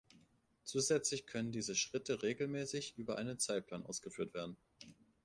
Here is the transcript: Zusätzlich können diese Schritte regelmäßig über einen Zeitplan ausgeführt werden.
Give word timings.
Zusätzlich 0.63 1.27
können 1.27 1.51
diese 1.51 1.75
Schritte 1.75 2.23
regelmäßig 2.23 2.97
über 2.97 3.19
einen 3.19 3.37
Zeitplan 3.37 3.85
ausgeführt 3.85 4.33
werden. 4.33 4.57